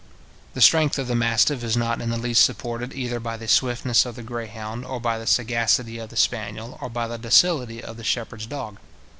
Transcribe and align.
The 0.55 0.61
strength 0.61 0.97
of 0.97 1.07
the 1.07 1.13
mastiff 1.13 1.63
is 1.63 1.77
not 1.77 2.01
in 2.01 2.09
the 2.09 2.17
least 2.17 2.43
supported 2.43 2.91
either 2.95 3.19
by 3.19 3.37
the 3.37 3.47
swiftness 3.47 4.03
of 4.03 4.15
the 4.15 4.23
greyhound, 4.23 4.83
or 4.83 4.99
by 4.99 5.19
the 5.19 5.27
sagacity 5.27 5.99
of 5.99 6.09
the 6.09 6.17
spaniel, 6.17 6.79
or 6.81 6.89
by 6.89 7.07
the 7.07 7.19
docility 7.19 7.83
of 7.83 7.97
the 7.97 8.03
shepherd's 8.03 8.47
dog. 8.47 8.79